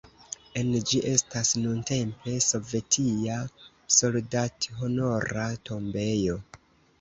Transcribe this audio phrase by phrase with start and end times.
[0.59, 3.35] En ĝi estas nuntempe sovetia
[3.97, 6.41] soldathonora tombejo.